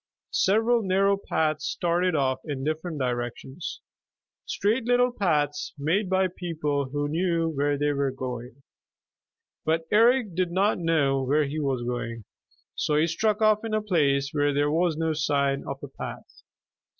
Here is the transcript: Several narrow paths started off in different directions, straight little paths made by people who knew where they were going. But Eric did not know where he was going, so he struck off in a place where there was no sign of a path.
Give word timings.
Several 0.33 0.81
narrow 0.81 1.15
paths 1.15 1.63
started 1.65 2.15
off 2.15 2.39
in 2.43 2.63
different 2.63 2.97
directions, 2.97 3.81
straight 4.47 4.85
little 4.85 5.11
paths 5.11 5.75
made 5.77 6.09
by 6.09 6.27
people 6.27 6.85
who 6.89 7.07
knew 7.07 7.49
where 7.49 7.77
they 7.77 7.93
were 7.93 8.09
going. 8.09 8.63
But 9.63 9.85
Eric 9.91 10.33
did 10.33 10.49
not 10.51 10.79
know 10.79 11.21
where 11.21 11.43
he 11.45 11.59
was 11.59 11.83
going, 11.83 12.25
so 12.73 12.95
he 12.95 13.05
struck 13.05 13.43
off 13.43 13.63
in 13.63 13.75
a 13.75 13.79
place 13.83 14.31
where 14.33 14.55
there 14.55 14.71
was 14.71 14.97
no 14.97 15.13
sign 15.13 15.63
of 15.67 15.77
a 15.83 15.87
path. 15.87 16.41